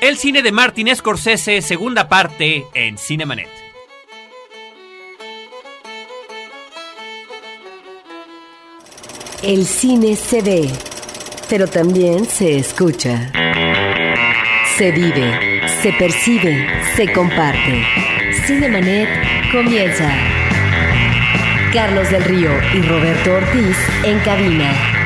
[0.00, 3.48] El cine de Martin Scorsese, segunda parte en Cinemanet.
[9.42, 10.70] El cine se ve,
[11.50, 13.32] pero también se escucha.
[14.76, 17.84] Se vive, se percibe, se comparte.
[18.46, 19.08] Cinemanet
[19.50, 20.14] comienza.
[21.72, 24.97] Carlos del Río y Roberto Ortiz en cabina.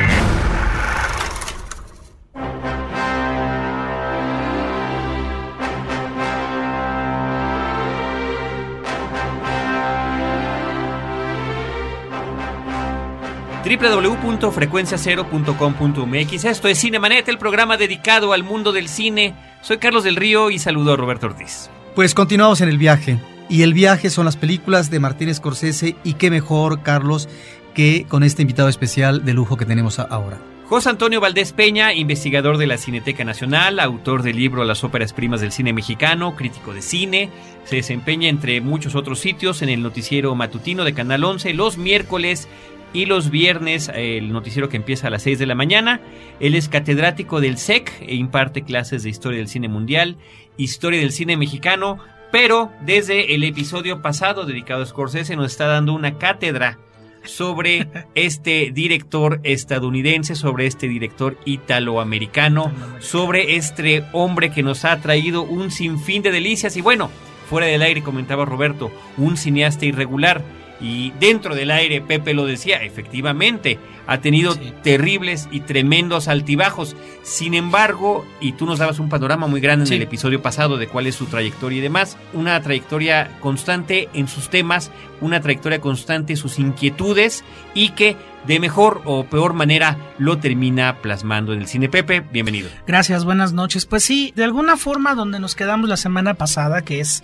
[13.76, 19.34] www.frecuenciacero.com.mx Esto es Cinemanet, el programa dedicado al mundo del cine.
[19.62, 21.70] Soy Carlos del Río y saludo a Roberto Ortiz.
[21.94, 23.18] Pues continuamos en el viaje.
[23.48, 27.28] Y el viaje son las películas de Martín Scorsese y qué mejor, Carlos,
[27.74, 30.38] que con este invitado especial de lujo que tenemos ahora.
[30.68, 35.42] José Antonio Valdés Peña, investigador de la Cineteca Nacional, autor del libro Las óperas primas
[35.42, 37.28] del cine mexicano, crítico de cine,
[37.64, 42.48] se desempeña entre muchos otros sitios en el noticiero matutino de Canal 11 los miércoles
[42.92, 46.00] y los viernes el noticiero que empieza a las 6 de la mañana.
[46.40, 50.16] Él es catedrático del SEC e imparte clases de historia del cine mundial,
[50.56, 51.98] historia del cine mexicano,
[52.30, 56.78] pero desde el episodio pasado dedicado a Scorsese nos está dando una cátedra
[57.24, 65.42] sobre este director estadounidense, sobre este director italoamericano, sobre este hombre que nos ha traído
[65.42, 67.10] un sinfín de delicias y bueno,
[67.48, 70.42] fuera del aire comentaba Roberto, un cineasta irregular
[70.82, 74.72] y dentro del aire, Pepe lo decía, efectivamente, ha tenido sí.
[74.82, 76.96] terribles y tremendos altibajos.
[77.22, 79.94] Sin embargo, y tú nos dabas un panorama muy grande sí.
[79.94, 84.26] en el episodio pasado de cuál es su trayectoria y demás, una trayectoria constante en
[84.26, 87.44] sus temas, una trayectoria constante en sus inquietudes
[87.74, 88.16] y que
[88.46, 91.88] de mejor o peor manera lo termina plasmando en el cine.
[91.88, 92.68] Pepe, bienvenido.
[92.88, 93.86] Gracias, buenas noches.
[93.86, 97.22] Pues sí, de alguna forma donde nos quedamos la semana pasada, que es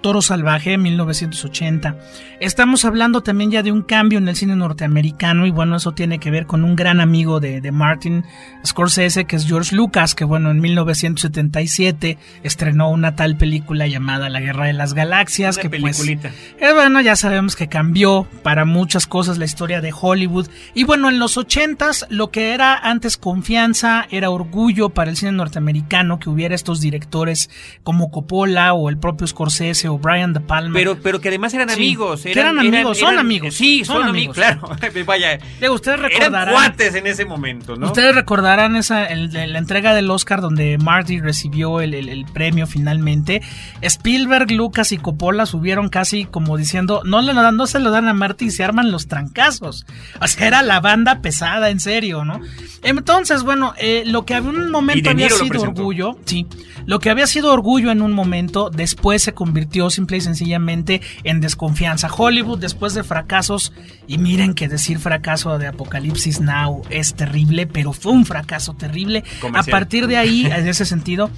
[0.00, 1.96] Toro Salvaje, 1980.
[2.40, 6.18] Estamos hablando también ya de un cambio en el cine norteamericano y bueno, eso tiene
[6.18, 8.24] que ver con un gran amigo de, de Martin
[8.64, 14.40] Scorsese, que es George Lucas, que bueno, en 1977 estrenó una tal película llamada La
[14.40, 16.30] Guerra de las Galaxias, una que peliculita.
[16.30, 20.48] pues, eh, bueno, ya sabemos que cambió para muchas cosas la historia de Hollywood.
[20.72, 25.32] Y bueno, en los 80s lo que era antes confianza, era orgullo para el cine
[25.32, 27.50] norteamericano que hubiera estos directores
[27.82, 30.74] como Coppola o el propio Scorsese Brian De Palma.
[30.74, 32.22] Pero, pero que además eran Sí, amigos.
[32.22, 34.76] que eran amigos, son amigos, Sí, son, son amigos, amigos.
[34.78, 35.04] claro.
[35.06, 35.38] Vaya.
[35.60, 36.54] Digo, ustedes Eran recordarán.
[36.54, 37.86] cuates en ese momento, ¿no?
[37.86, 42.66] Ustedes recordarán esa el- la entrega del Oscar donde Marty recibió el, el- el premio
[42.66, 43.42] finalmente.
[43.80, 48.12] Spielberg, Lucas y Coppola subieron casi como diciendo, no, le no se lo dan a
[48.14, 49.86] Marty y se arman los trancazos.
[50.20, 52.40] O sea, era la banda pesada, en serio, ¿no?
[52.82, 56.46] Entonces, bueno, eh, lo que había en un momento había sido orgullo, sí,
[56.86, 61.40] lo que había sido orgullo en un momento, después se convirtió simple y sencillamente en
[61.40, 62.12] desconfianza.
[62.12, 63.72] Hollywood, después de fracasos,
[64.06, 69.24] y miren que decir fracaso de Apocalipsis Now es terrible, pero fue un fracaso terrible.
[69.54, 71.30] A partir de ahí, en ese sentido,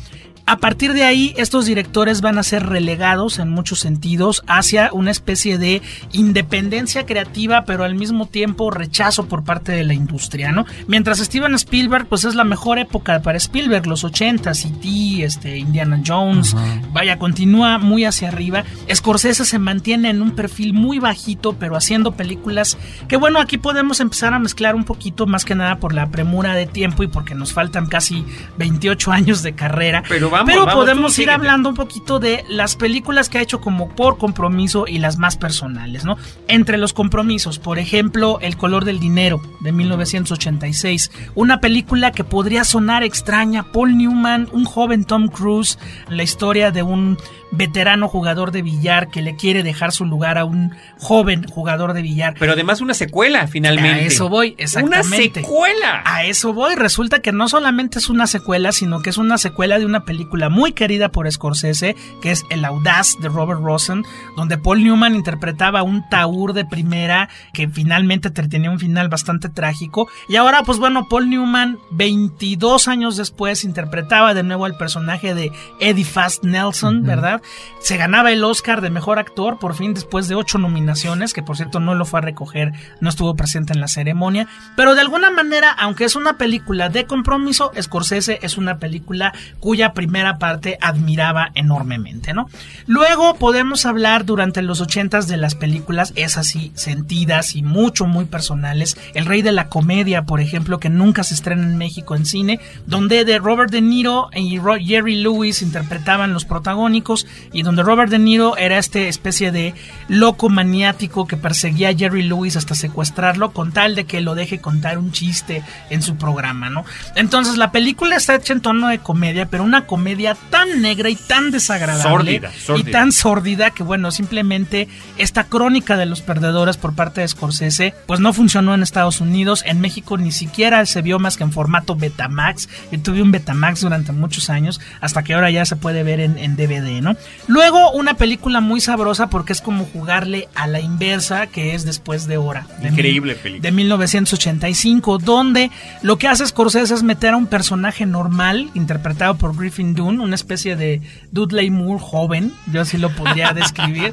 [0.53, 5.11] a partir de ahí, estos directores van a ser relegados en muchos sentidos hacia una
[5.11, 5.81] especie de
[6.13, 10.67] independencia creativa, pero al mismo tiempo rechazo por parte de la industria, ¿no?
[10.89, 16.03] Mientras Steven Spielberg, pues es la mejor época para Spielberg, los 80, E.T., este, Indiana
[16.07, 16.55] Jones,
[16.93, 18.65] vaya, continúa muy hacia arriba.
[18.93, 22.77] Scorsese se mantiene en un perfil muy bajito, pero haciendo películas
[23.09, 26.55] que, bueno, aquí podemos empezar a mezclar un poquito, más que nada por la premura
[26.55, 28.23] de tiempo y porque nos faltan casi
[28.59, 30.03] 28 años de carrera.
[30.11, 33.61] Pero vamos, Pero vamos, podemos ir hablando un poquito de las películas que ha hecho
[33.61, 36.17] como por compromiso y las más personales, ¿no?
[36.49, 42.65] Entre los compromisos, por ejemplo, El color del dinero de 1986, una película que podría
[42.65, 47.19] sonar extraña, Paul Newman, un joven Tom Cruise, la historia de un
[47.53, 52.03] veterano jugador de billar que le quiere dejar su lugar a un joven jugador de
[52.03, 52.35] billar.
[52.39, 53.91] Pero además una secuela, finalmente.
[53.91, 55.41] A eso voy, exactamente.
[55.41, 56.03] Una secuela.
[56.05, 56.75] A eso voy.
[56.75, 60.22] Resulta que no solamente es una secuela, sino que es una secuela de una película
[60.51, 64.05] muy querida por Scorsese, que es El Audaz de Robert Rosen,
[64.37, 69.49] donde Paul Newman interpretaba un taur de primera que finalmente te- tenía un final bastante
[69.49, 70.09] trágico.
[70.29, 75.53] Y ahora, pues bueno, Paul Newman, 22 años después, interpretaba de nuevo al personaje de
[75.81, 77.41] Eddie Fast Nelson, ¿verdad?
[77.81, 81.57] Se ganaba el Oscar de mejor actor, por fin, después de ocho nominaciones, que por
[81.57, 84.47] cierto no lo fue a recoger, no estuvo presente en la ceremonia.
[84.77, 89.93] Pero de alguna manera, aunque es una película de compromiso, Scorsese es una película cuya
[89.93, 92.49] primera parte admiraba enormemente, ¿no?
[92.87, 98.27] Luego podemos hablar durante los ochentas de las películas, esas sí, sentidas y mucho, muy
[98.27, 98.97] personales.
[99.15, 102.61] El Rey de la Comedia, por ejemplo, que nunca se estrena en México en cine,
[102.87, 108.19] donde de Robert De Niro y Jerry Lewis interpretaban los protagónicos y donde Robert De
[108.19, 109.75] Niro era este especie de
[110.09, 114.61] loco maniático que perseguía a Jerry Lewis hasta secuestrarlo con tal de que lo deje
[114.61, 116.85] contar un chiste en su programa, ¿no?
[117.17, 120.02] Entonces la película está hecha en tono de comedia, pero una comedia
[120.51, 122.43] tan negra y tan desagradable
[122.77, 124.89] y tan sórdida que bueno, simplemente
[125.19, 129.63] esta crónica de los perdedores por parte de Scorsese pues no funcionó en Estados Unidos,
[129.67, 133.81] en México ni siquiera se vio más que en formato Betamax, y tuve un Betamax
[133.81, 137.17] durante muchos años, hasta que ahora ya se puede ver en, en DVD, ¿no?
[137.47, 142.27] Luego una película muy sabrosa porque es como jugarle a la inversa que es después
[142.27, 142.67] de hora.
[142.83, 143.63] Increíble película.
[143.63, 145.71] De 1985, donde
[146.03, 150.35] lo que hace Scorsese es meter a un personaje normal, interpretado por Griffin Dunne, una
[150.35, 151.01] especie de
[151.31, 154.13] Dudley Moore joven, yo así lo podría describir.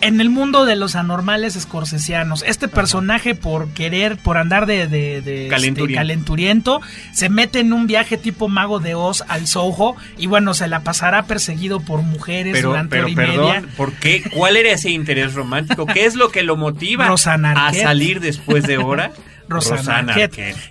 [0.00, 5.18] en el mundo de los anormales escorsesianos, este personaje por querer, por andar de, de,
[5.18, 5.48] este,
[5.94, 6.80] calenturiento.
[7.12, 10.80] se mete en un viaje tipo mago de Oz al Soho y bueno, se la
[10.80, 14.22] pasará perseguido por mujeres durante pero, perdón, ¿por qué?
[14.34, 15.86] ¿Cuál era ese interés romántico?
[15.86, 19.12] ¿Qué es lo que lo motiva a salir después de hora?
[19.48, 20.14] Rosana,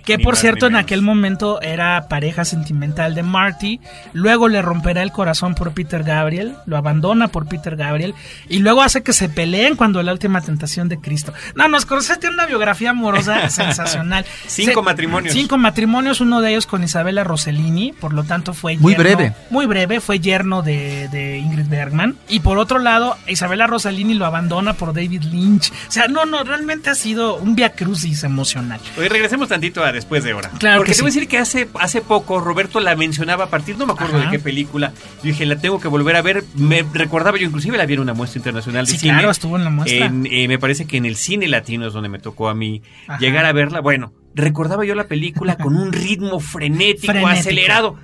[0.04, 3.80] que por cierto en aquel momento era pareja sentimental de Marty,
[4.12, 8.14] luego le romperá el corazón por Peter Gabriel, lo abandona por Peter Gabriel
[8.48, 11.32] y luego hace que se peleen cuando la última tentación de Cristo.
[11.54, 14.24] No, nos conoce tiene una biografía amorosa sensacional.
[14.46, 15.34] Cinco matrimonios.
[15.34, 19.34] Cinco matrimonios, uno de ellos con Isabella Rossellini, por lo tanto fue muy breve.
[19.50, 24.74] Muy breve, fue yerno de, Ingrid Bergman y por otro lado Isabella Rossellini lo abandona
[24.74, 25.72] por David Lynch.
[25.88, 28.63] O sea, no, no, realmente ha sido un via crucis emocional.
[28.98, 30.50] Oye, regresemos tantito a después de hora.
[30.58, 33.76] Claro Porque te voy a decir que hace, hace poco Roberto la mencionaba a partir,
[33.76, 34.92] no me acuerdo de qué película.
[35.22, 36.44] Yo dije, la tengo que volver a ver.
[36.56, 39.14] Me recordaba, yo inclusive la vi en una muestra internacional de sí, cine.
[39.14, 40.06] claro, estuvo en la muestra.
[40.06, 42.82] Eh, me parece que en el cine latino es donde me tocó a mí
[43.20, 43.80] llegar a verla.
[43.80, 47.96] Bueno, recordaba yo la película con un ritmo frenético, acelerado.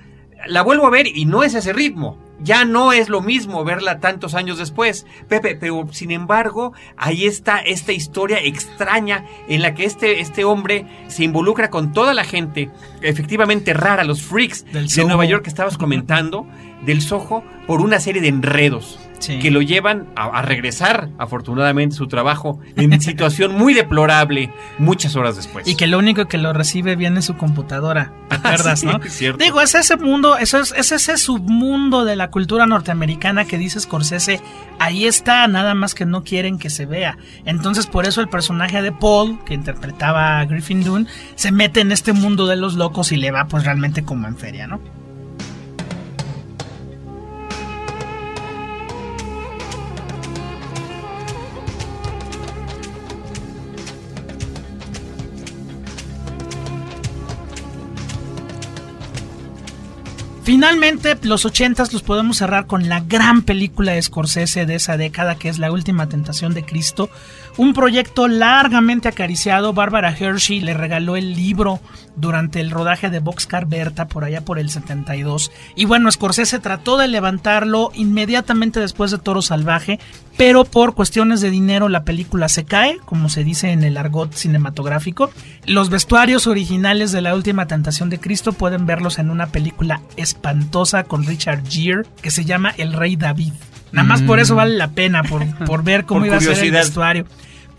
[0.47, 3.99] La vuelvo a ver y no es ese ritmo ya no es lo mismo verla
[3.99, 9.85] tantos años después, Pepe, pero sin embargo, ahí está esta historia extraña en la que
[9.85, 12.69] este, este hombre se involucra con toda la gente,
[13.01, 16.47] efectivamente rara, los freaks de Nueva York que estabas comentando,
[16.85, 22.59] del Soho, por una serie de enredos que lo llevan a, regresar, afortunadamente, su trabajo
[22.75, 25.67] en situación muy deplorable muchas horas después.
[25.67, 28.99] Y que lo único que lo recibe bien es su computadora, ¿te acuerdas, no?
[29.37, 33.79] Digo, es ese mundo, eso es, es ese submundo de la cultura norteamericana que dice
[33.79, 34.41] Scorsese,
[34.79, 37.17] ahí está, nada más que no quieren que se vea.
[37.45, 41.91] Entonces, por eso el personaje de Paul, que interpretaba a Griffin Dunne, se mete en
[41.91, 45.00] este mundo de los locos y le va pues realmente como en feria, ¿no?
[60.61, 65.33] Finalmente, los ochentas los podemos cerrar con la gran película de Scorsese de esa década,
[65.33, 67.09] que es La Última Tentación de Cristo.
[67.57, 69.73] Un proyecto largamente acariciado.
[69.73, 71.79] Barbara Hershey le regaló el libro
[72.15, 75.51] durante el rodaje de Boxcar Berta por allá por el 72.
[75.75, 79.99] Y bueno, Scorsese trató de levantarlo inmediatamente después de Toro Salvaje,
[80.37, 84.33] pero por cuestiones de dinero la película se cae, como se dice en el argot
[84.33, 85.29] cinematográfico.
[85.65, 91.03] Los vestuarios originales de La Última Tentación de Cristo pueden verlos en una película espantosa
[91.03, 93.53] con Richard Gere que se llama El Rey David.
[93.91, 94.57] Nada más por eso mm.
[94.57, 97.25] vale la pena, por, por ver cómo iba a ser el vestuario.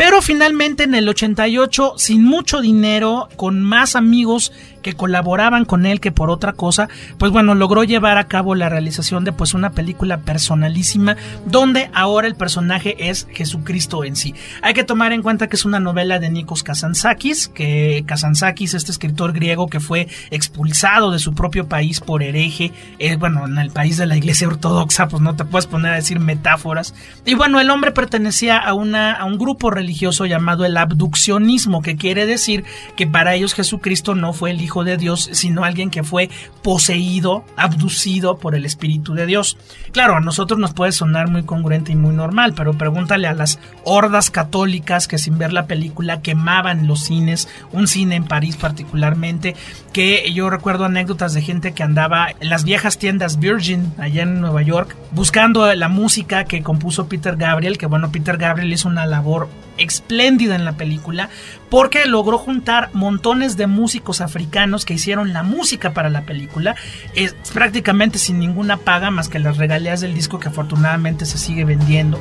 [0.05, 4.51] Pero finalmente en el 88, sin mucho dinero, con más amigos
[4.83, 8.69] que colaboraban con él que por otra cosa, pues bueno, logró llevar a cabo la
[8.69, 11.17] realización de pues una película personalísima
[11.47, 14.35] donde ahora el personaje es Jesucristo en sí.
[14.61, 18.91] Hay que tomar en cuenta que es una novela de Nikos Kazantzakis, que Kazantzakis, este
[18.91, 23.71] escritor griego que fue expulsado de su propio país por hereje, eh, bueno, en el
[23.71, 26.93] país de la iglesia ortodoxa, pues no te puedes poner a decir metáforas.
[27.25, 31.97] Y bueno, el hombre pertenecía a, una, a un grupo religioso llamado el abduccionismo, que
[31.97, 32.65] quiere decir
[32.97, 36.31] que para ellos Jesucristo no fue el hijo de Dios, sino alguien que fue
[36.63, 39.57] poseído, abducido por el Espíritu de Dios.
[39.93, 43.59] Claro, a nosotros nos puede sonar muy congruente y muy normal, pero pregúntale a las
[43.85, 49.55] hordas católicas que sin ver la película quemaban los cines, un cine en París particularmente,
[49.93, 54.41] que yo recuerdo anécdotas de gente que andaba en las viejas tiendas Virgin allá en
[54.41, 59.07] Nueva York buscando la música que compuso Peter Gabriel, que bueno, Peter Gabriel hizo una
[59.07, 61.29] labor espléndida en la película
[61.69, 66.77] porque logró juntar montones de músicos africanos que hicieron la música para la película,
[67.15, 71.65] es prácticamente sin ninguna paga más que las regalías del disco que afortunadamente se sigue
[71.65, 72.21] vendiendo.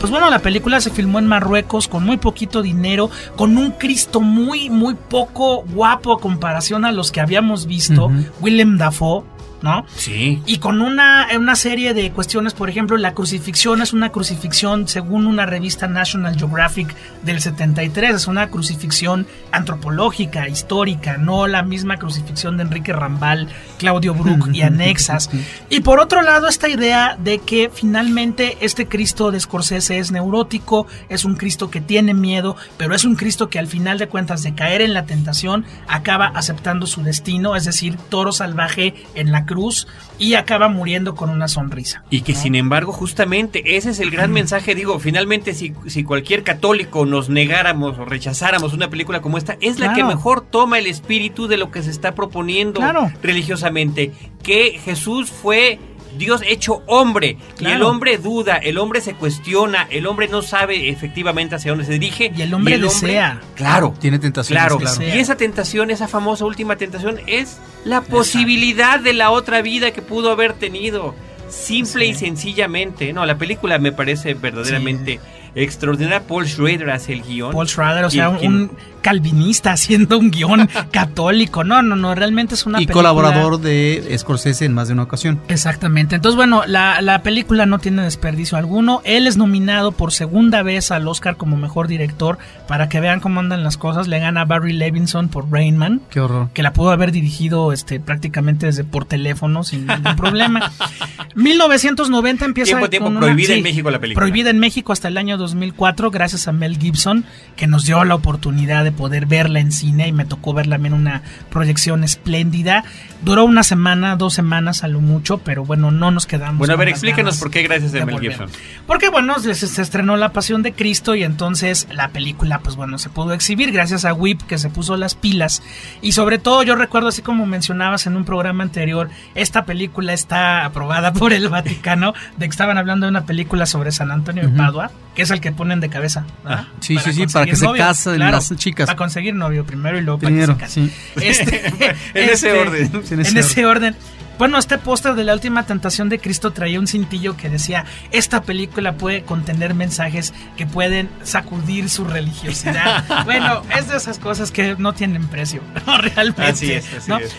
[0.00, 4.20] Pues bueno, la película se filmó en Marruecos con muy poquito dinero, con un Cristo
[4.20, 8.10] muy, muy poco guapo a comparación a los que habíamos visto.
[8.40, 9.24] Willem Dafoe,
[9.62, 9.86] ¿no?
[9.94, 10.42] Sí.
[10.46, 15.26] Y con una, una serie de cuestiones, por ejemplo, la crucifixión es una crucifixión, según
[15.26, 22.56] una revista National Geographic del 73, es una crucifixión antropológica, histórica, no la misma crucifixión
[22.56, 23.48] de Enrique Rambal,
[23.78, 25.30] Claudio Brook y anexas.
[25.70, 30.86] Y por otro lado, esta idea de que finalmente este Cristo de Scorsese es neurótico,
[31.08, 34.42] es un Cristo que tiene miedo, pero es un Cristo que al final de cuentas
[34.42, 39.44] de caer en la tentación acaba aceptando su destino, es decir, toro salvaje en la
[39.48, 39.88] cruz
[40.20, 42.04] y acaba muriendo con una sonrisa.
[42.10, 46.44] Y que sin embargo, justamente, ese es el gran mensaje, digo, finalmente si, si cualquier
[46.44, 50.86] católico nos negáramos o rechazáramos una película como esta, es la que mejor toma el
[50.86, 53.10] espíritu de lo que se está proponiendo Claro.
[53.22, 54.12] religiosamente,
[54.44, 55.80] que Jesús fue
[56.16, 60.88] Dios hecho hombre, y el hombre duda, el hombre se cuestiona, el hombre no sabe
[60.88, 62.32] efectivamente hacia dónde se dirige.
[62.36, 63.40] Y el hombre desea.
[63.54, 63.94] Claro.
[64.00, 69.30] Tiene tentaciones, Claro, y esa tentación, esa famosa última tentación, es la posibilidad de la
[69.30, 71.14] otra vida que pudo haber tenido.
[71.48, 72.10] Simple Sí.
[72.10, 73.12] y sencillamente.
[73.12, 75.18] No, la película me parece verdaderamente
[75.54, 76.20] extraordinaria.
[76.26, 77.52] Paul Schrader hace el guion.
[77.52, 78.70] Paul Schrader, o sea, un
[79.02, 81.64] calvinista haciendo un guion católico.
[81.64, 85.04] No, no, no, realmente es una y película- colaborador de Scorsese en más de una
[85.04, 85.40] ocasión.
[85.48, 86.16] Exactamente.
[86.16, 89.00] Entonces, bueno, la, la película no tiene desperdicio alguno.
[89.04, 92.38] Él es nominado por segunda vez al Oscar como mejor director.
[92.66, 96.00] Para que vean cómo andan las cosas, le gana Barry Levinson por Rain Man.
[96.10, 96.48] Qué horror.
[96.52, 100.70] que la pudo haber dirigido este prácticamente desde por teléfono sin ningún problema.
[101.34, 104.20] 1990 empieza Tiempo, tiempo, con una- prohibida en México la película.
[104.20, 107.24] Prohibida en México hasta el año 2004 gracias a Mel Gibson
[107.56, 110.92] que nos dio la oportunidad de poder verla en cine y me tocó verla en
[110.92, 112.84] una proyección espléndida.
[113.22, 116.58] Duró una semana, dos semanas a lo mucho, pero bueno, no nos quedamos.
[116.58, 118.32] Bueno, a ver, explíquenos por qué gracias a Mel volver.
[118.32, 118.50] Gibson.
[118.86, 122.98] Porque bueno, se, se estrenó La Pasión de Cristo y entonces la película, pues bueno,
[122.98, 125.62] se pudo exhibir gracias a Whip que se puso las pilas.
[126.02, 130.64] Y sobre todo yo recuerdo, así como mencionabas en un programa anterior, esta película está
[130.64, 134.56] aprobada por el Vaticano, de que estaban hablando de una película sobre San Antonio de
[134.56, 136.24] Padua, que es el que ponen de cabeza.
[136.44, 138.86] Ah, sí, sí, sí, para que se casen las chicas.
[138.86, 140.92] Para conseguir novio primero y luego Primero, para que se casen.
[141.16, 141.26] sí.
[141.26, 141.66] Este,
[142.14, 143.02] En ese este, orden.
[143.04, 143.96] Sí, en ese, orden.
[144.38, 148.42] Bueno, este póster de la última tentación de Cristo traía un cintillo que decía, esta
[148.42, 153.04] película puede contener mensajes que pueden sacudir su religiosidad.
[153.24, 155.98] bueno, es de esas cosas que no tienen precio, ¿no?
[155.98, 156.52] realmente.
[156.52, 157.18] Así es, así ¿no?
[157.18, 157.34] es.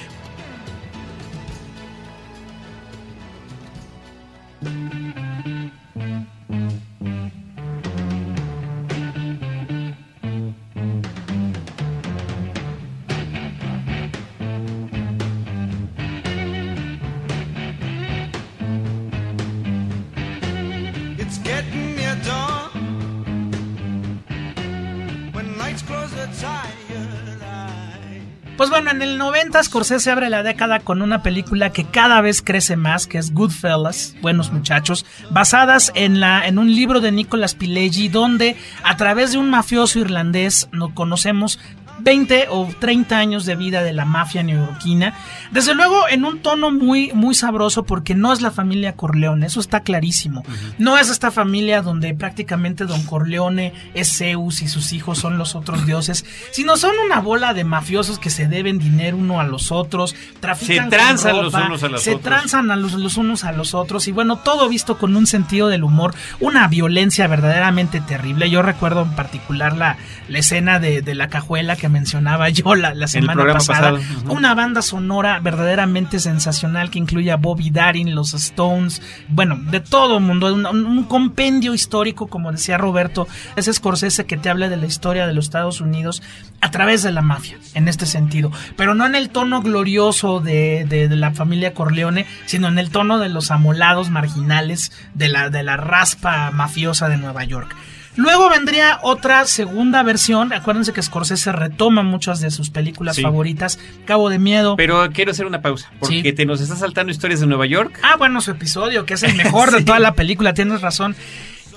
[28.60, 32.42] Pues bueno, en el 90 Scorsese abre la década con una película que cada vez
[32.42, 37.56] crece más, que es Goodfellas, Buenos Muchachos, basadas en, la, en un libro de Nicolas
[37.56, 41.58] Pileggi, donde a través de un mafioso irlandés nos conocemos
[42.00, 45.14] 20 o 30 años de vida de la mafia neoyorquina.
[45.52, 49.60] Desde luego en un tono muy, muy sabroso porque no es la familia Corleone, eso
[49.60, 50.44] está clarísimo.
[50.78, 55.56] No es esta familia donde prácticamente Don Corleone es Zeus y sus hijos son los
[55.56, 59.72] otros dioses, sino son una bola de mafiosos que se deben dinero uno a los
[59.72, 62.24] otros, trafican Se tranzan con los ropa, unos a los se otros.
[62.24, 65.68] tranzan a los, los unos a los otros y bueno, todo visto con un sentido
[65.68, 68.50] del humor, una violencia verdaderamente terrible.
[68.50, 72.94] Yo recuerdo en particular la, la escena de, de la cajuela que mencionaba yo la,
[72.94, 73.92] la semana pasada.
[74.00, 74.32] pasado.
[74.34, 80.18] Una banda sonora verdaderamente sensacional que incluye a Bobby Darin, los Stones, bueno, de todo
[80.18, 84.78] el mundo, un, un compendio histórico, como decía Roberto, ese Scorsese que te habla de
[84.78, 86.22] la historia de los Estados Unidos
[86.62, 90.86] a través de la mafia, en este sentido, pero no en el tono glorioso de,
[90.88, 95.50] de- de la familia Corleone, sino en el tono de los amolados marginales de la,
[95.50, 97.76] de la raspa mafiosa de Nueva York.
[98.20, 100.52] Luego vendría otra segunda versión.
[100.52, 103.22] Acuérdense que Scorsese retoma muchas de sus películas Sí.
[103.22, 103.80] favoritas.
[104.06, 104.76] Cabo de Miedo.
[104.76, 106.34] Pero quiero hacer una pausa, porque Sí.
[106.34, 107.98] te nos está saltando historias de Nueva York.
[108.04, 111.16] Ah, bueno, su episodio, que es el mejor de toda la película, tienes razón.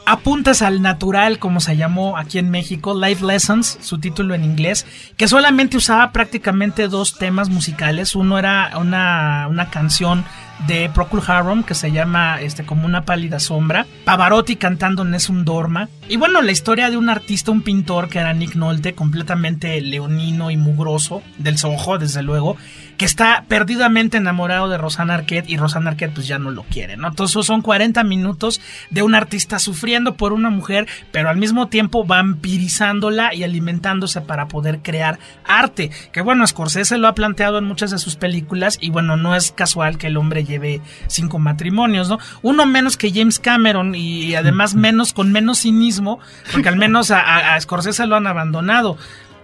[0.05, 4.85] Apuntas al natural, como se llamó aquí en México, Life Lessons, su título en inglés,
[5.17, 8.17] que solamente usaba prácticamente dos temas musicales.
[8.17, 10.25] Uno era una, una canción
[10.67, 15.89] de Procol Harum que se llama este como una pálida sombra, Pavarotti cantando Nessun Dorma
[16.09, 20.51] y bueno, la historia de un artista, un pintor que era Nick Nolte, completamente leonino
[20.51, 22.57] y mugroso del Soho, desde luego,
[22.99, 26.97] que está perdidamente enamorado de Rosanna Arquette y Rosanna Arquette pues ya no lo quiere,
[26.97, 27.09] ¿no?
[27.09, 32.05] Entonces son 40 minutos de un artista sufriendo por una mujer, pero al mismo tiempo
[32.05, 35.91] vampirizándola y alimentándose para poder crear arte.
[36.13, 39.53] Que bueno, Scorsese lo ha planteado en muchas de sus películas y bueno, no es
[39.53, 42.19] casual que el hombre lleve cinco matrimonios, ¿no?
[42.43, 46.21] Uno menos que James Cameron y además menos con menos cinismo,
[46.53, 48.97] porque al menos a, a, a Scorsese lo han abandonado.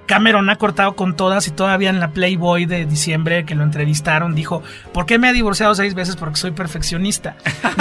[0.07, 4.35] Cameron ha cortado con todas y todavía en la Playboy de diciembre que lo entrevistaron
[4.35, 4.63] dijo,
[4.95, 6.17] ¿por qué me he divorciado seis veces?
[6.17, 7.37] Porque soy perfeccionista.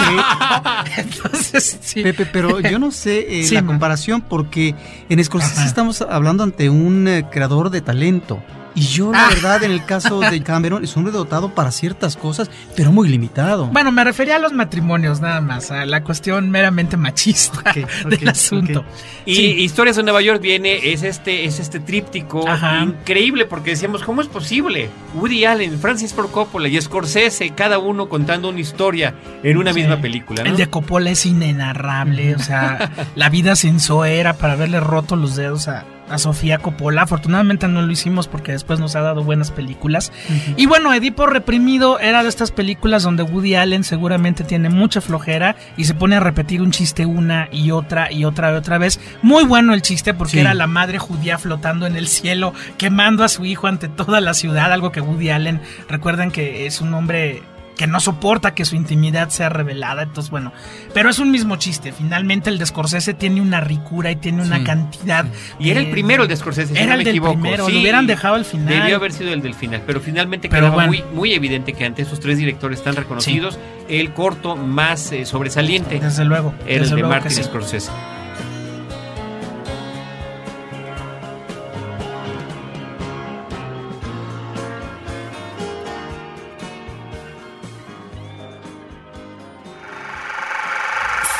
[0.97, 2.03] Entonces, sí.
[2.03, 4.75] Pepe, pero yo no sé eh, Sí, la comparación porque
[5.09, 5.67] en Scorsese Ajá.
[5.67, 8.43] estamos hablando ante un eh, creador de talento.
[8.77, 9.29] Y yo, la Ah.
[9.29, 13.09] verdad, en el caso de Cameron, es un hombre dotado para ciertas cosas, pero muy
[13.09, 13.65] limitado.
[13.67, 17.73] Bueno, me refería a los matrimonios nada más, a la cuestión meramente machista
[18.09, 18.85] del asunto.
[19.25, 19.41] Y Sí.
[19.63, 22.83] Historias de Nueva York viene, es este, es este tríptico Ajá.
[22.83, 24.89] increíble porque decíamos, ¿cómo es posible?
[25.15, 29.79] Woody Allen, Francis Ford Coppola y Scorsese, cada uno contando una historia en una Sí.
[29.79, 30.49] misma película, ¿no?
[30.51, 35.15] El de Coppola es inenarrable, o sea, la vida sin Zoe era para haberle roto
[35.15, 37.03] los dedos a, a Sofía Coppola.
[37.03, 40.11] Afortunadamente no lo hicimos porque después nos ha dado buenas películas.
[40.55, 45.55] Y bueno, Edipo Reprimido era de estas películas donde Woody Allen seguramente tiene mucha flojera
[45.75, 48.99] y se pone a repetir un chiste una y otra y otra y otra vez.
[49.21, 50.39] Muy bueno el chiste porque Sí.
[50.39, 54.33] era la madre judía flotando en el cielo, quemando a su hijo ante toda la
[54.33, 57.43] ciudad, algo que Woody Allen, recuerden que es un hombre
[57.77, 60.51] que no soporta que su intimidad sea revelada, entonces bueno,
[60.93, 64.57] pero es un mismo chiste, finalmente el de Scorsese tiene una ricura y tiene una
[64.57, 64.63] Sí.
[64.63, 65.25] cantidad.
[65.59, 67.33] Y era el primero el de Scorsese, si Era no el me del equivoco.
[67.33, 68.67] primero, Sí, lo hubieran dejado al final.
[68.73, 70.89] Debió haber sido el del final, pero finalmente Pero quedaba bueno.
[70.89, 75.99] muy, muy evidente que ante esos tres directores tan reconocidos, el corto más eh, sobresaliente
[75.99, 76.53] Desde luego.
[76.65, 77.43] era el de Martin.
[77.43, 77.91] Scorsese.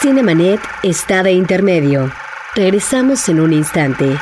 [0.08, 2.10] Cinemanet está de intermedio.
[2.56, 4.18] Regresamos en un instante.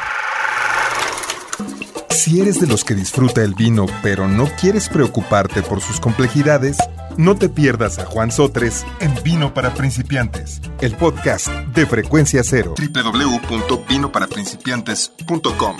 [2.09, 6.77] Si eres de los que disfruta el vino pero no quieres preocuparte por sus complejidades,
[7.17, 12.73] no te pierdas a Juan Sotres en Vino para Principiantes, el podcast de Frecuencia Cero.
[12.79, 15.77] www.vinoparaprincipiantes.com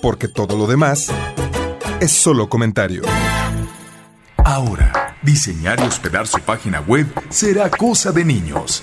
[0.00, 1.08] Porque todo lo demás
[1.98, 3.02] es solo comentario.
[4.36, 8.82] Ahora, diseñar y hospedar su página web será cosa de niños.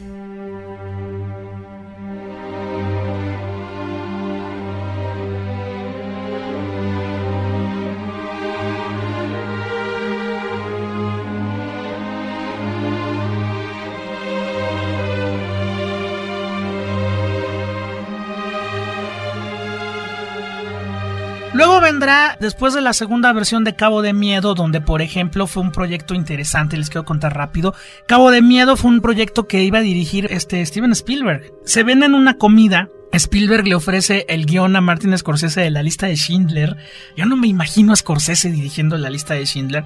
[22.41, 26.13] Después de la segunda versión de Cabo de Miedo, donde por ejemplo fue un proyecto
[26.13, 27.73] interesante, les quiero contar rápido.
[28.07, 31.53] Cabo de Miedo fue un proyecto que iba a dirigir este Steven Spielberg.
[31.63, 32.89] Se ven en una comida.
[33.11, 36.77] Spielberg le ofrece el guion a Martin Scorsese de la lista de Schindler.
[37.17, 39.83] Yo no me imagino a Scorsese dirigiendo la lista de Schindler.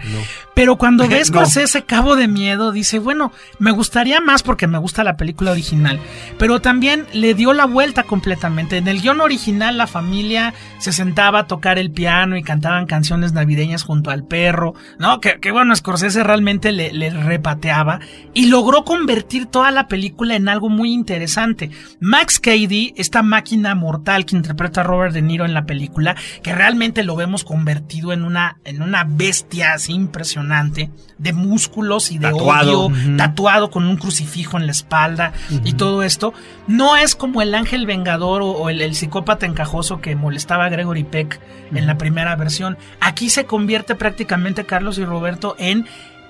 [0.54, 1.26] Pero cuando ve No.
[1.26, 6.00] Scorsese Cabo de Miedo, dice, bueno, me gustaría más porque me gusta la película original.
[6.38, 8.78] Pero también le dio la vuelta completamente.
[8.78, 13.34] En el guion original la familia se sentaba a tocar el piano y cantaban canciones
[13.34, 14.76] navideñas junto al perro.
[15.00, 18.00] No, que, que bueno, Scorsese realmente le, le repateaba
[18.34, 21.72] y logró convertir toda la película en algo muy interesante.
[22.00, 26.54] Max Cady, esta máquina mortal que interpreta a Robert De Niro en la película, que
[26.54, 32.30] realmente lo vemos convertido en una, en una bestia así impresionante de músculos y de
[32.30, 32.88] Tatuado.
[32.88, 35.32] odio, tatuado con un crucifijo en la espalda
[35.64, 36.34] y todo esto,
[36.68, 40.70] no es como el ángel vengador o, o el, el psicópata encajoso que molestaba a
[40.70, 41.40] Gregory Peck
[41.74, 42.78] en la primera versión.
[43.00, 45.86] Aquí se convierte prácticamente Carlos y Roberto en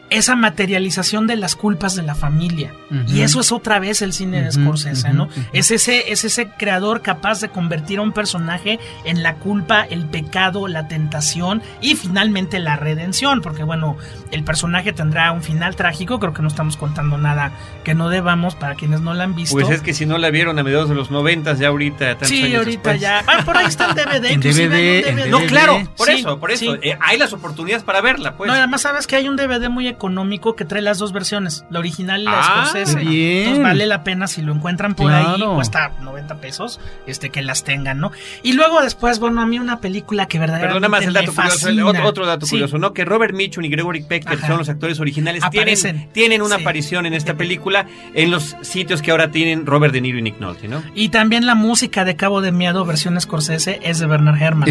[0.10, 2.74] esa materialización de las culpas de la familia.
[3.08, 5.24] Y eso es otra vez el cine de Scorsese, ¿no?
[5.26, 5.50] ujú, ujú.
[5.54, 10.06] Es ese, es ese creador capaz de convertir a un personaje en la culpa, el
[10.06, 13.42] pecado, la tentación y finalmente la redención.
[13.42, 13.98] Porque bueno,
[14.32, 16.20] el personaje tendrá un final trágico.
[16.20, 17.52] Creo que no estamos contando nada
[17.84, 19.56] que no debamos para quienes no la han visto.
[19.56, 22.56] Pues es que si no la vieron a mediados de los noventas, ya ahorita, Sí,
[22.56, 23.02] ahorita después.
[23.02, 23.24] ya.
[23.28, 24.26] Ah, por ahí está el DVD.
[24.36, 25.30] En DVD, en DVD.
[25.30, 26.74] No, claro, por Sí, eso, por eso.
[26.74, 26.80] sí.
[26.84, 28.48] Eh, hay las oportunidades para verla, pues.
[28.48, 31.80] no, además sabes que hay un DVD muy económico que trae las dos versiones, la
[31.80, 33.40] original y la Ah, bien.
[33.40, 35.56] Entonces vale la pena si lo encuentran por ahí, Claro.
[35.56, 38.12] cuesta 90 pesos, este que las tengan, ¿no?
[38.44, 41.34] Y luego después, bueno, a mí una película que verdaderamente Perdón, nada más el dato
[41.34, 42.52] curioso, el otro, otro dato Sí.
[42.52, 42.94] curioso, ¿no?
[42.94, 44.48] Que Robert Mitchum y Gregory Peck, que Ajá.
[44.48, 45.96] son los actores originales, Aparecen.
[45.96, 46.62] tienen, tienen una Sí.
[46.62, 50.40] aparición en esta película en los sitios que ahora tienen Robert De Niro y Nick
[50.40, 50.84] Nolte, ¿no?
[50.94, 54.70] Y también la música de Cabo de Miedo, versión Scorsese, es de Bernard Herrmann.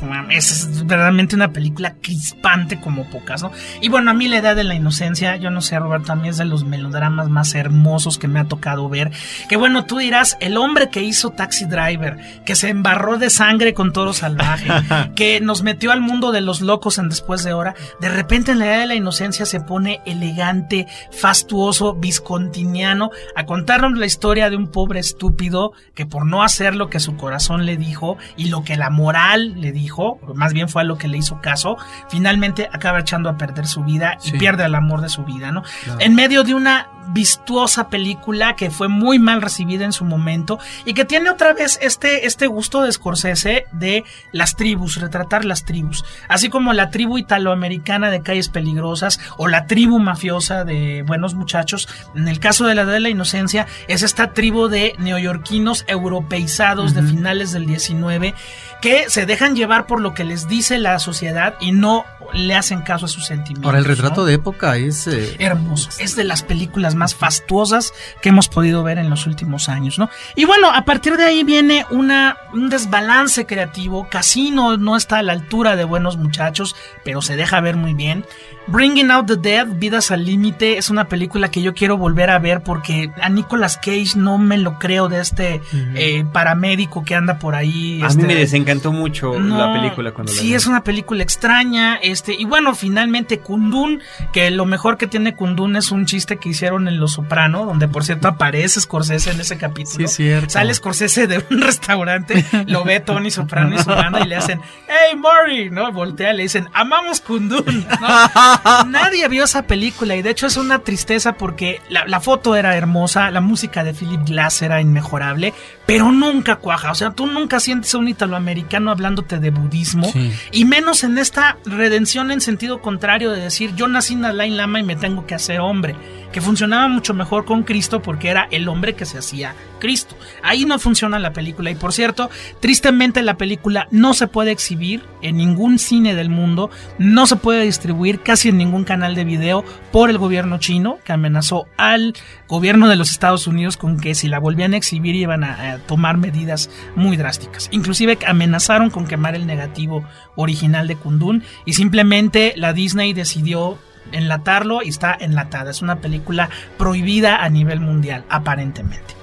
[0.00, 0.30] Puam.
[0.30, 3.52] Es, es verdaderamente una película crispante como pocas, ¿no?
[3.82, 6.30] Y bueno, a mí la edad de la inocencia, yo no sé, Roberto, a mí
[6.30, 9.10] es de los melodramas más hermosos que me ha tocado ver.
[9.46, 12.16] Que bueno, tú dirás, el hombre que hizo Taxi Driver,
[12.46, 14.70] que se embarró de sangre con Toro Salvaje,
[15.16, 18.60] que nos metió al mundo de los locos en Después de Hora, de repente en
[18.60, 24.56] la edad de la inocencia se pone elegante, fastuoso, viscontiniano, a contarnos la historia de
[24.56, 28.64] un pobre estúpido que por no hacer lo que su corazón le dijo y lo
[28.64, 31.76] que la moral le dijo, más bien fue a lo que le hizo caso,
[32.08, 34.38] finalmente acaba echando a perder su vida y Sí.
[34.38, 35.62] pierde el amor de su vida, ¿no?
[35.98, 40.94] En medio de una vistuosa película que fue muy mal recibida en su momento y
[40.94, 46.04] que tiene otra vez este, este gusto de Scorsese de las tribus, retratar las tribus,
[46.28, 51.88] así como la tribu italoamericana de calles peligrosas o la tribu mafiosa de buenos muchachos.
[52.14, 57.02] En el caso de la de la inocencia es esta tribu de neoyorquinos europeizados de
[57.02, 58.34] finales del 19
[58.80, 62.82] que se dejan llevar por lo que les dice la sociedad y no le hacen
[62.82, 63.66] caso a sus sentimientos.
[63.66, 64.26] Ahora, el retrato ¿no?
[64.26, 65.06] de época es...
[65.06, 65.90] eh, hermoso.
[65.98, 70.10] Es de las películas más fastuosas que hemos podido ver en los últimos años, ¿no?
[70.36, 74.08] Y bueno, a partir de ahí viene una, un desbalance creativo.
[74.10, 78.24] Casino no está a la altura de Buenos Muchachos, pero se deja ver muy bien.
[78.68, 82.38] Bringing Out the Dead, Vidas al Límite, es una película que yo quiero volver a
[82.38, 85.62] ver porque a Nicolas Cage no me lo creo de este
[85.94, 88.02] eh, paramédico que anda por ahí.
[88.02, 90.54] A este, mí me desencantó mucho no, la película cuando la sí vi.
[90.54, 94.00] es una película extraña este y bueno finalmente Kundun
[94.32, 97.88] que lo mejor que tiene Kundun es un chiste que hicieron en Los Soprano donde
[97.88, 100.50] por cierto aparece Scorsese en ese capítulo Sí, es cierto.
[100.50, 105.16] sale Scorsese de un restaurante lo ve Tony Soprano y banda y le hacen hey
[105.16, 107.64] Murray no voltea y le dicen amamos Kundun
[108.00, 108.08] ¿no?
[108.86, 112.76] nadie vio esa película y de hecho es una tristeza porque la, la foto era
[112.76, 115.52] hermosa la música de Philip Glass era inmejorable
[115.86, 120.32] pero nunca cuaja o sea tú nunca sientes a un italoamericano hablándote de budismo Sí.
[120.52, 124.80] y menos en esta redención en sentido contrario de decir yo nací en Dalai Lama
[124.80, 125.96] y me tengo que hacer hombre,
[126.32, 130.16] que funcionaba mucho mejor con Cristo porque era el hombre que se hacía Cristo.
[130.42, 135.04] Ahí no funciona la película y por cierto, tristemente la película no se puede exhibir
[135.22, 139.64] en ningún cine del mundo, no se puede distribuir casi en ningún canal de video
[139.92, 142.14] por el gobierno chino que amenazó al
[142.48, 145.78] gobierno de los Estados Unidos con que si la volvían a exhibir iban a, a
[145.78, 147.68] tomar medidas muy drásticas.
[147.70, 150.04] Inclusive amenazaron con quemar el negativo
[150.36, 153.78] original de Kundun y simplemente la Disney decidió
[154.12, 155.70] enlatarlo y está enlatada.
[155.70, 159.14] Es una película prohibida a nivel mundial, aparentemente.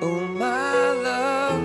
[0.00, 1.62] Oh, my love,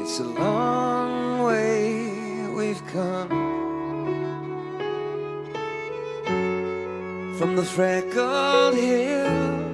[0.00, 3.28] it's a long way we've come
[7.38, 9.70] from the freckled hills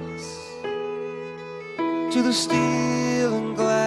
[2.13, 3.86] to the steel and glass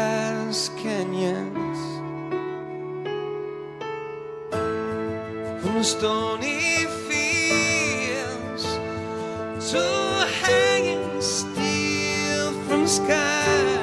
[5.90, 8.64] stony fields
[9.72, 9.83] to
[10.40, 13.76] hanging steel from sky.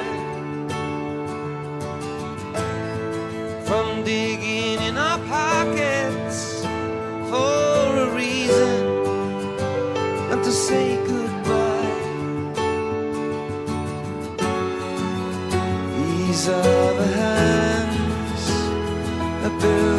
[3.66, 6.64] From digging in our pockets
[7.30, 8.86] for a reason
[10.30, 11.94] and to say goodbye.
[15.98, 18.44] These are the hands
[19.42, 19.97] that America.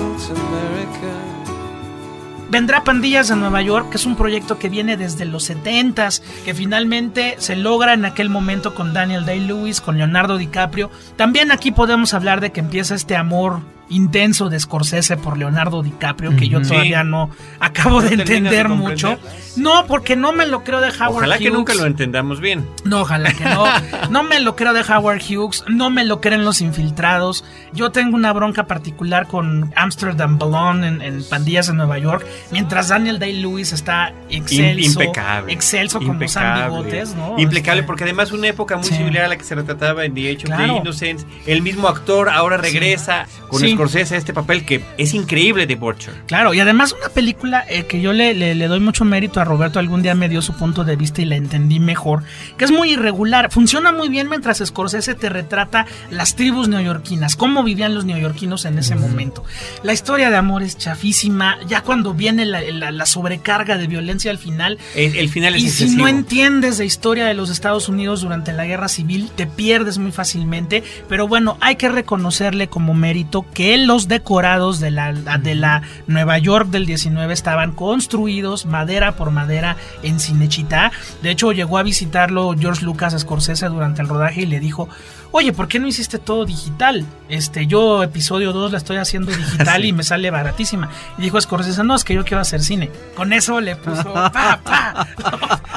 [2.50, 6.56] Vendrá Pandillas de Nueva York, que es un proyecto que viene desde los 70s, que
[6.56, 10.90] finalmente se logra en aquel momento con Daniel Day-Lewis, con Leonardo DiCaprio.
[11.16, 16.36] También aquí podemos hablar de que empieza este amor intenso de Scorsese por Leonardo DiCaprio,
[16.36, 19.17] que yo todavía no acabo ¿No de entender mucho.
[19.58, 21.54] No, porque no me lo creo de Howard Ojalá que Hughes.
[21.54, 22.65] nunca lo entendamos bien.
[22.86, 23.65] No, ojalá que no.
[24.10, 27.43] No me lo creo de Howard Hughes, no me lo creen los infiltrados.
[27.73, 32.88] Yo tengo una bronca particular con Amsterdam Balloon en, en Pandillas de Nueva York, mientras
[32.89, 35.02] Daniel Day-Lewis está excelso.
[35.02, 35.52] impecable.
[35.54, 36.65] Excelso con Sam Impecable.
[36.78, 37.39] Bigotes, ¿no?
[37.39, 38.95] Impecable, Este, porque además una época muy Sí.
[38.95, 40.73] similar a la que se retrataba en The Age of Claro.
[40.73, 41.25] the Innocents.
[41.45, 43.71] El mismo actor ahora regresa con Sí.
[43.80, 46.13] Scorsese a este papel que es increíble de Butcher.
[46.28, 49.46] Claro, y además una película eh, que yo le, le- le doy mucho mérito a
[49.46, 52.24] Roberto, algún día me dio su punto de vista y la entendí mejor,
[52.58, 57.63] que es muy irregular, funciona muy bien mientras Scorsese te retrata las tribus neoyorquinas, cómo
[57.63, 59.46] vivían los neoyorquinos en ese momento.
[59.84, 64.30] La historia de amor es chafísima, ya cuando viene la, la- la sobrecarga de violencia
[64.30, 67.88] al final, El, el final es y si no entiendes de historia de los Estados
[67.88, 70.84] Unidos durante la guerra civil, te pierdes muy fácilmente.
[71.08, 76.38] Pero bueno, hay que reconocerle como mérito que los decorados de la, de la Nueva
[76.38, 80.92] York del 19 estaban construidos madera por madera en Cinechita.
[81.22, 84.90] De hecho, llegó a visitarlo George Lucas Scorsese durante el rodaje y le dijo.
[85.32, 87.06] Oye, ¿por qué no hiciste todo digital?
[87.28, 90.90] Este, yo episodio 2 la estoy haciendo digital y me sale baratísima.
[91.18, 92.90] Y dijo Scorsese, no, es que yo quiero hacer cine.
[93.16, 95.08] Con eso le puso pa, pa.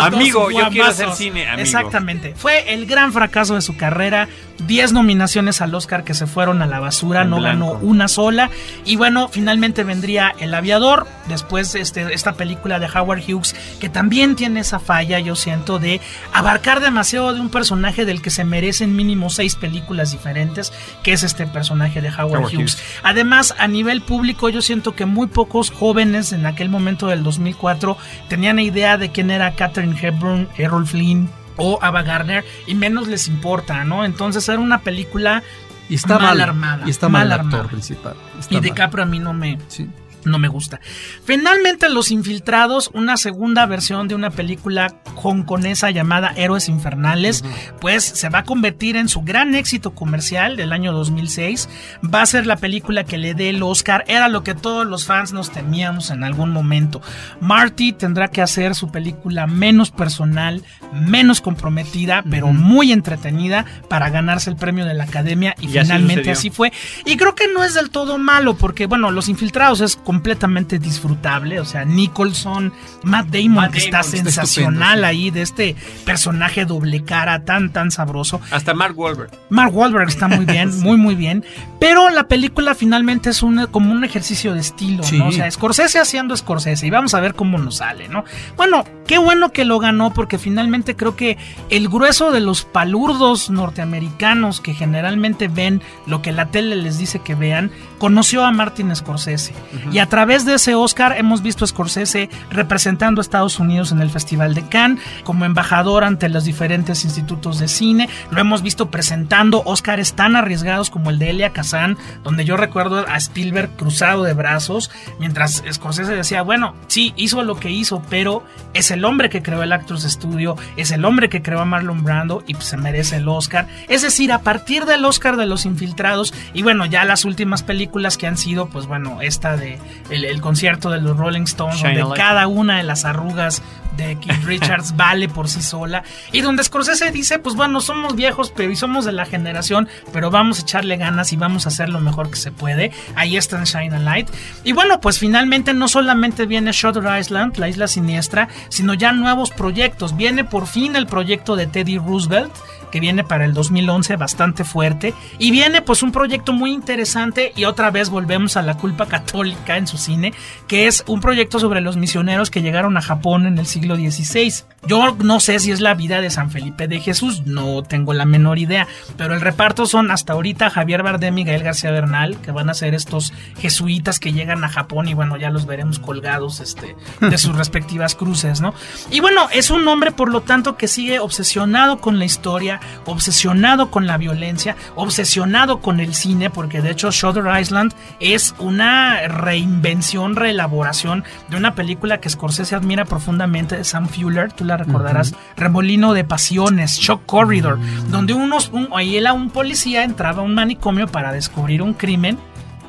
[0.07, 1.63] Amigo, yo quiero hacer cine, amigo.
[1.63, 2.35] Exactamente.
[2.37, 4.29] Fue el gran fracaso de su carrera.
[4.67, 7.73] 10 nominaciones al Oscar que se fueron a la basura, En no blanco.
[7.73, 8.51] ganó una sola.
[8.85, 14.37] Y bueno, finalmente vendría El Aviador, después este, esta película de Howard Hughes, que también
[14.37, 16.01] tiene esa falla, yo siento, de
[16.33, 21.23] abarcar demasiado de un personaje del que se merecen mínimo seis películas diferentes, que es
[21.25, 22.75] este personaje de Howard, Howard Hughes.
[22.75, 22.83] Hughes.
[23.03, 27.97] Además, a nivel público, yo siento que muy pocos jóvenes en aquel momento del 2004
[28.29, 33.29] tenían idea de quién era Catherine Hepburn, Errol Flynn o Ava Gardner, y menos les
[33.29, 34.05] importa, ¿no?
[34.05, 35.43] Entonces era una película
[35.89, 36.85] Y está mal mal, armada.
[36.87, 37.57] Y está mal, el armada.
[37.59, 38.15] actor principal.
[38.41, 38.63] Está Y mal.
[38.65, 39.89] DiCaprio a mí no me, Sí.
[40.25, 40.81] No me gusta.
[41.25, 47.45] Finalmente, Los Infiltrados, una segunda versión de una película hongkonesa llamada Héroes Infernales,
[47.81, 51.69] pues se va a convertir en su gran éxito comercial del año 2006.
[52.03, 54.05] Va a ser la película que le dé el Oscar.
[54.07, 57.01] Era lo que todos los fans nos temíamos en algún momento.
[57.41, 64.51] Marty tendrá que hacer su película menos personal, menos comprometida, pero muy entretenida para ganarse
[64.51, 66.73] el premio de la Academia y, finalmente así fue.
[67.05, 71.59] Y creo que no es del todo malo, porque bueno, Los Infiltrados es completamente disfrutable.
[71.59, 72.71] O sea, Nicholson,
[73.03, 75.05] Matt Damon, Matt que está Damon, está sensacional sí.
[75.07, 78.39] ahí de este personaje doble cara tan, tan sabroso.
[78.51, 79.31] Hasta Mark Wahlberg.
[79.49, 81.47] Mark Wahlberg está muy bien, muy, muy bien.
[81.81, 85.17] Pero la película finalmente es un, como un ejercicio de estilo, Sí.
[85.17, 85.29] ¿no?
[85.29, 88.25] O sea, Scorsese haciendo Scorsese y vamos a ver cómo nos sale, ¿no?
[88.59, 91.37] Bueno, qué bueno que lo ganó porque finalmente creo que
[91.69, 97.19] el grueso de los palurdos norteamericanos que generalmente ven lo que la tele les dice
[97.19, 99.53] que vean, conoció a Martin Scorsese.
[99.93, 104.01] Y a través de ese Oscar hemos visto a Scorsese representando a Estados Unidos en
[104.01, 108.09] el Festival de Cannes como embajador ante los diferentes institutos de cine.
[108.31, 113.05] Lo hemos visto presentando Oscars tan arriesgados como el de Elia Kazan, donde yo recuerdo
[113.07, 118.43] a Spielberg cruzado de brazos, mientras Scorsese decía, bueno, sí, hizo lo que hizo, pero
[118.73, 122.03] es el hombre que creó el Actors Studio, es el hombre que creó a Marlon
[122.03, 123.67] Brando y pues, se merece el Oscar.
[123.89, 128.17] Es decir, a partir del Oscar de los infiltrados y bueno, ya las últimas películas
[128.17, 129.79] que han sido, pues bueno, esta de
[130.11, 133.63] el, el concierto de los Rolling Stones, Shine donde cada una de las arrugas
[133.97, 138.53] de Keith Richards vale por sí sola y donde Scorsese dice, pues bueno, somos viejos,
[138.55, 141.89] pero y somos de la generación, pero vamos a echarle ganas y vamos a hacer
[141.89, 142.93] lo mejor que se puede.
[143.15, 144.29] Ahí está en Shine a Light.
[144.65, 149.51] Y bueno, pues finalmente no solamente viene Shutter Island, la isla siniestra, sino ya nuevos
[149.51, 150.17] proyectos.
[150.17, 152.53] Viene por fin el proyecto de Teddy Roosevelt
[152.93, 155.15] que viene para el 2011 bastante fuerte.
[155.39, 159.77] Y viene pues un proyecto muy interesante y otra vez volvemos a la culpa católica
[159.77, 160.33] en su cine
[160.69, 164.53] que es un proyecto sobre los misioneros que llegaron a Japón en el siglo XVI
[164.87, 168.25] yo no sé si es la vida de San Felipe de Jesús no tengo la
[168.25, 172.51] menor idea pero el reparto son hasta ahorita Javier Bardem y Gael García Bernal que
[172.51, 176.61] van a ser estos jesuitas que llegan a Japón y bueno ya los veremos colgados
[176.61, 178.72] este de sus respectivas cruces no
[179.11, 183.91] y bueno es un hombre por lo tanto que sigue obsesionado con la historia obsesionado
[183.91, 190.37] con la violencia, obsesionado con el cine, porque de hecho Shutter Island es una reinvención,
[190.37, 196.15] reelaboración de una película que Scorsese admira profundamente de Sam Fuller, tú la recordarás, Remolino
[196.15, 201.07] de Pasiones, Shock Corridor, donde unos, un, ahí era un policía entraba a un manicomio
[201.07, 202.39] para descubrir un crimen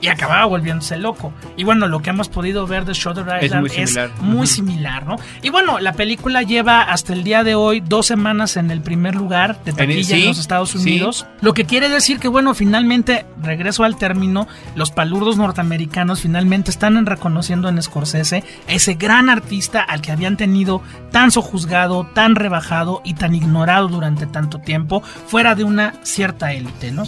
[0.04, 1.32] y acababa volviéndose loco.
[1.56, 5.16] Y bueno, lo que hemos podido ver de Shutter Es Island es muy similar, ¿no?
[5.42, 9.16] Y bueno, la película lleva hasta el día de hoy dos semanas en el primer
[9.16, 10.78] lugar de taquilla en, sí, los Estados sí.
[10.80, 11.26] Unidos.
[11.40, 16.98] Lo que quiere decir que, bueno, finalmente, regreso al término, los palurdos norteamericanos finalmente están
[16.98, 23.02] en- reconociendo en Scorsese ese gran artista al que habían tenido tan sojuzgado, tan rebajado
[23.06, 27.04] y tan ignorado durante tanto tiempo, fuera de una cierta élite, ¿no?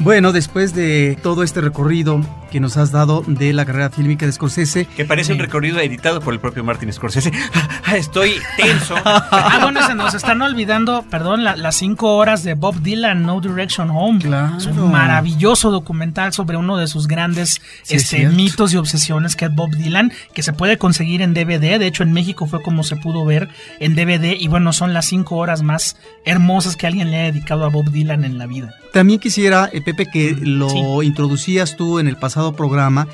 [0.00, 2.20] Bueno, después de todo este recorrido
[2.52, 6.20] que nos has dado de la carrera fílmica de Scorsese, Que parece un recorrido editado
[6.20, 7.30] por el propio Martin Scorsese.
[7.94, 8.94] Estoy tenso.
[9.04, 13.40] Ah, bueno, se nos están olvidando, perdón, la- las cinco horas de Bob Dylan, No
[13.40, 14.20] Direction Home.
[14.20, 14.56] Claro.
[14.56, 19.46] Es un maravilloso documental sobre uno de sus grandes Sí, este, mitos y obsesiones que
[19.46, 21.78] es Bob Dylan, que se puede conseguir en DVD.
[21.78, 23.48] De hecho, en México fue como se pudo ver
[23.80, 24.34] en DVD.
[24.38, 27.90] Y bueno, son las cinco horas más hermosas que alguien le ha dedicado a Bob
[27.90, 28.74] Dylan en la vida.
[28.92, 33.08] También quisiera, eh, Pepe, que lo introducías tú en el pasado programa,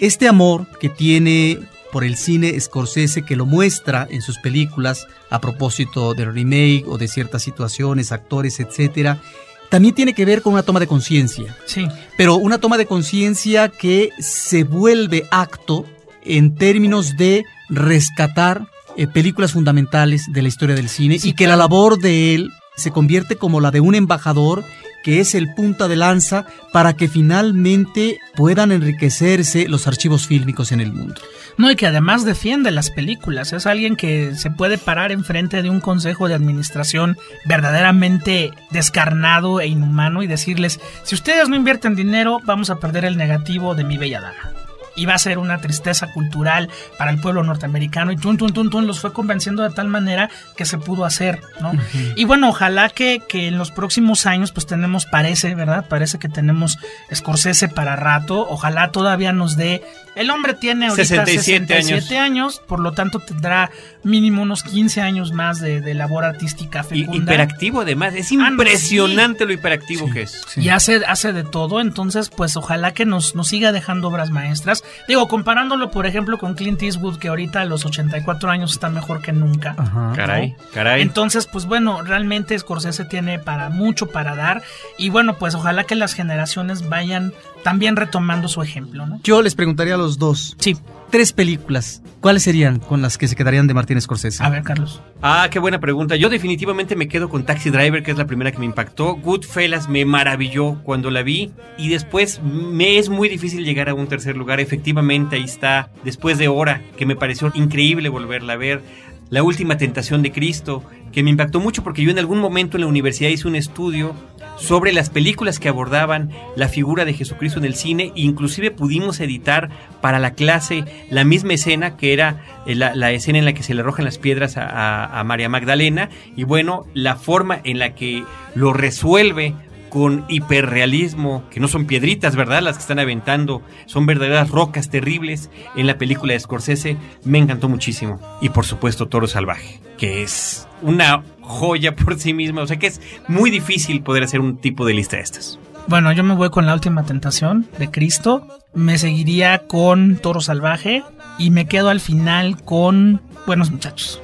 [0.00, 1.60] este amor que tiene
[1.92, 6.98] por el cine Scorsese, que lo muestra en sus películas a propósito del remake o
[6.98, 9.20] de ciertas situaciones, actores, etcétera,
[9.68, 11.56] también tiene que ver con una toma de conciencia.
[11.66, 11.86] Sí.
[12.16, 15.86] Pero una toma de conciencia que se vuelve acto
[16.24, 21.46] en términos de rescatar eh, películas fundamentales de la historia del cine Sí, y que
[21.46, 24.64] la labor de él se convierte como la de un embajador
[25.02, 30.80] que es el punta de lanza para que finalmente puedan enriquecerse los archivos fílmicos en
[30.80, 31.20] el mundo.
[31.56, 33.52] No, y que además defiende las películas.
[33.52, 39.66] Es alguien que se puede parar enfrente de un consejo de administración verdaderamente descarnado e
[39.66, 43.98] inhumano y decirles, si ustedes no invierten dinero, vamos a perder el negativo de mi
[43.98, 44.57] bella daga.
[44.98, 48.12] Y va a ser una tristeza cultural para el pueblo norteamericano.
[48.12, 51.40] Y tun, tun, tun, tun, los fue convenciendo de tal manera que se pudo hacer,
[51.60, 51.72] ¿no?
[52.16, 55.86] Y bueno, ojalá que, que en los próximos años, pues tenemos, parece, ¿verdad?
[55.88, 56.78] Parece que tenemos
[57.14, 58.46] Scorsese para rato.
[58.48, 59.82] Ojalá todavía nos dé.
[60.18, 61.86] El hombre tiene ahorita 67 años.
[61.86, 63.70] 67 años, por lo tanto tendrá
[64.04, 67.16] mínimo unos 15 años más de, de labor artística Y fecunda.
[67.32, 68.14] hiperactivo además.
[68.14, 70.42] Es Ah, no, impresionante lo hiperactivo que es.
[70.56, 74.84] Y hace, hace de todo, entonces pues ojalá que nos, nos siga dejando obras maestras.
[75.06, 79.20] Digo, comparándolo por ejemplo con Clint Eastwood, que ahorita a los 84 años está mejor
[79.22, 79.74] que nunca.
[80.14, 81.02] Caray, caray.
[81.02, 84.62] Entonces, pues bueno, realmente Scorsese tiene para mucho para dar.
[84.96, 87.32] Y bueno, pues ojalá que las generaciones vayan
[87.64, 89.20] también retomando su ejemplo, ¿no?
[89.24, 90.56] Yo les preguntaría a los dos.
[90.58, 90.76] Sí.
[91.10, 92.02] Tres películas.
[92.20, 94.42] ¿Cuáles serían con las que se quedarían de Martín Scorsese?
[94.42, 95.00] A ver, Carlos.
[95.22, 96.16] Ah, qué buena pregunta.
[96.16, 99.14] Yo definitivamente me quedo con Taxi Driver, que es la primera que me impactó.
[99.14, 101.52] Goodfellas me maravilló cuando la vi.
[101.78, 104.60] Y después me es muy difícil llegar a un tercer lugar.
[104.60, 105.90] Efectivamente, ahí está.
[106.04, 108.82] Después de Hora, que me pareció increíble volverla a ver.
[109.30, 112.82] La última tentación de Cristo, que me impactó mucho porque yo en algún momento en
[112.82, 114.14] la universidad hice un estudio
[114.58, 118.12] sobre las películas que abordaban la figura de Jesucristo en el cine.
[118.14, 123.38] Inclusive pudimos editar para la clase la misma escena que era eh, la, la escena
[123.38, 126.10] en la que se le arrojan las piedras a, a- a María Magdalena.
[126.36, 129.54] Y bueno, la forma en la que lo resuelve
[129.90, 132.60] con hiperrealismo, que no son piedritas, ¿verdad?
[132.62, 137.68] Las que están aventando, son verdaderas rocas terribles en la película de Scorsese, me encantó
[137.70, 138.20] muchísimo.
[138.42, 142.86] Y por supuesto Toro Salvaje, que es una joya por sí misma, o sea que
[142.86, 145.58] es muy difícil poder hacer un tipo de lista de estas.
[145.88, 148.46] Bueno, yo me voy con la última tentación de Cristo.
[148.74, 151.02] Me seguiría con Toro Salvaje.
[151.38, 154.20] Y me quedo al final con Buenos Muchachos.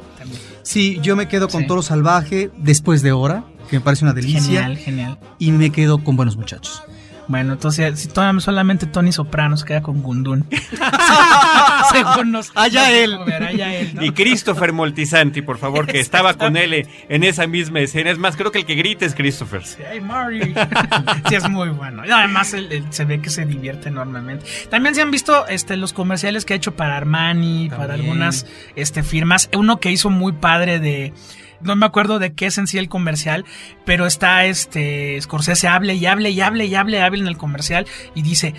[0.62, 1.66] Sí, yo me quedo con Sí.
[1.66, 4.40] Toro Salvaje después de Hora, que me parece una delicia.
[4.42, 5.18] Genial, genial.
[5.38, 6.82] Y me quedo con Buenos Muchachos.
[7.26, 8.08] Bueno, entonces, si
[8.40, 10.46] solamente Tony Soprano se queda con Gundun.
[11.92, 12.52] Según nos.
[12.54, 13.18] Allá nos él.
[13.26, 14.04] ver, allá él, ¿no?
[14.04, 18.10] Y Christopher Moltisanti, por favor, que estaba con él en esa misma escena.
[18.10, 19.62] Es más, creo que el que grita es Christopher.
[19.90, 20.54] Hey, Mari.
[21.28, 22.04] sí, es muy bueno.
[22.06, 24.46] Y además, él- él se ve que se divierte enormemente.
[24.70, 29.02] También se han visto este, los comerciales que ha hecho para Armani, para algunas este,
[29.02, 29.48] firmas.
[29.56, 31.12] Uno que hizo muy padre de.
[31.64, 33.44] No me acuerdo de qué es el comercial,
[33.84, 37.86] pero está este Scorsese hable y hable y hable y hable, hable en el comercial
[38.14, 38.54] y dice.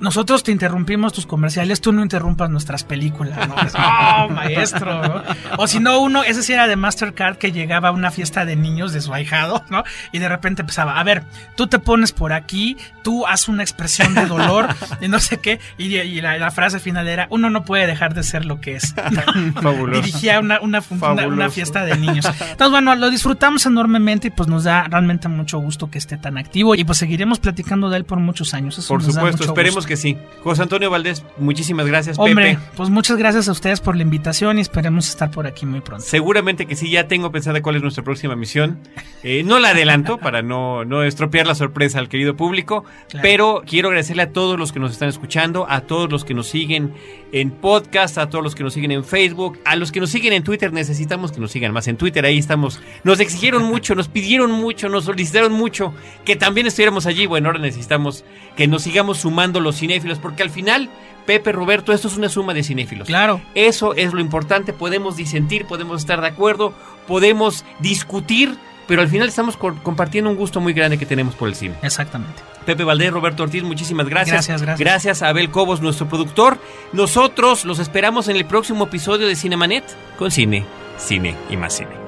[0.00, 3.54] Nosotros te interrumpimos tus comerciales, tú no interrumpas nuestras películas, ¿no?
[3.56, 5.02] ¡Oh, maestro!
[5.02, 5.22] ¿no?
[5.58, 8.56] O si no, uno, ese sí era de Mastercard que llegaba a una fiesta de
[8.56, 9.82] niños de su ahijado, ¿no?
[10.12, 11.24] Y de repente empezaba, a ver,
[11.56, 14.68] tú te pones por aquí, tú haz una expresión de dolor
[15.00, 18.14] y no sé qué, y, y la, la frase final era, uno no puede dejar
[18.14, 18.94] de ser lo que es.
[19.10, 19.52] ¿no?
[19.62, 20.00] Fabuloso.
[20.00, 22.24] Dirigía una, una, una- una fiesta de niños.
[22.26, 26.38] Entonces, bueno, lo disfrutamos enormemente y pues nos da realmente mucho gusto que esté tan
[26.38, 28.78] activo y pues seguiremos platicando de él por muchos años.
[28.78, 29.87] Eso Por supuesto, esperemos gusto.
[29.88, 30.16] Que sí.
[30.44, 32.60] José Antonio Valdés, muchísimas gracias, Hombre, Pepe.
[32.76, 36.04] pues muchas gracias a ustedes por la invitación y esperemos estar por aquí muy pronto.
[36.04, 38.78] Seguramente que sí, ya tengo pensada cuál es nuestra próxima misión.
[39.24, 43.22] Eh, no la adelanto para no, no estropear la sorpresa al querido público, Claro.
[43.22, 46.46] pero quiero agradecerle a todos los que nos están escuchando, a todos los que nos
[46.46, 46.92] siguen
[47.32, 50.34] en podcast, a todos los que nos siguen en Facebook, a los que nos siguen
[50.34, 50.72] en Twitter.
[50.72, 52.80] Necesitamos que nos sigan más en Twitter, ahí estamos.
[53.04, 57.26] Nos exigieron mucho, nos pidieron mucho, nos solicitaron mucho que también estuviéramos allí.
[57.26, 58.24] Bueno, ahora necesitamos
[58.56, 60.88] que nos sigamos sumando los cinéfilos, porque al final,
[61.26, 63.06] Pepe, Roberto, esto es una suma de cinéfilos.
[63.08, 63.40] Claro.
[63.54, 66.72] Eso es lo importante, podemos disentir, podemos estar de acuerdo,
[67.06, 68.56] podemos discutir,
[68.86, 71.74] pero al final estamos co- compartiendo un gusto muy grande que tenemos por el cine.
[71.82, 72.42] Exactamente.
[72.64, 74.34] Pepe Valdés, Roberto Ortiz, muchísimas gracias.
[74.46, 74.78] Gracias, gracias.
[74.80, 76.58] Gracias a Abel Cobos, nuestro productor.
[76.92, 79.84] Nosotros los esperamos en el próximo episodio de Cinemanet
[80.18, 80.64] con cine,
[80.98, 82.07] cine y más cine.